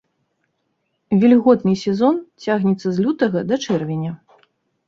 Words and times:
Вільготны 1.23 1.73
сезон 1.83 2.15
цягнецца 2.47 2.87
з 2.97 3.07
лютага 3.09 3.39
да 3.51 3.55
чэрвеня. 3.67 4.11